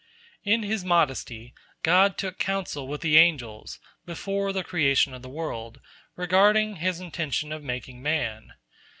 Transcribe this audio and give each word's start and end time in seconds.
In 0.43 0.63
His 0.63 0.83
modesty, 0.83 1.53
God 1.83 2.17
took 2.17 2.39
counsel 2.39 2.87
with 2.87 3.01
the 3.01 3.17
angels, 3.19 3.77
before 4.03 4.51
the 4.51 4.63
creation 4.63 5.13
of 5.13 5.21
the 5.21 5.29
world, 5.29 5.79
regarding 6.15 6.77
His 6.77 6.99
intention 6.99 7.51
of 7.51 7.61
making 7.61 8.01
man. 8.01 8.53